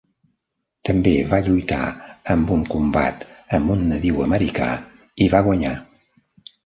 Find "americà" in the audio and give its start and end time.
4.29-4.71